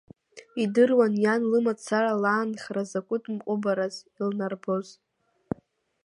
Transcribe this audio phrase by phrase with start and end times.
[0.63, 4.87] Идыруан иан лымацара лаанхара закәытә мҟәымбараз илнарбоз.